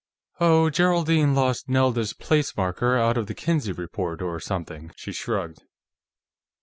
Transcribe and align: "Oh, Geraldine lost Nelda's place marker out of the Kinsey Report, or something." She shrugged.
"Oh, 0.39 0.71
Geraldine 0.71 1.35
lost 1.35 1.69
Nelda's 1.69 2.13
place 2.13 2.57
marker 2.57 2.97
out 2.97 3.17
of 3.19 3.27
the 3.27 3.35
Kinsey 3.35 3.71
Report, 3.71 4.19
or 4.19 4.39
something." 4.39 4.89
She 4.95 5.11
shrugged. 5.11 5.63